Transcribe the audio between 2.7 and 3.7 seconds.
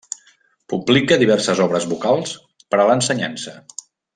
per a l'ensenyança.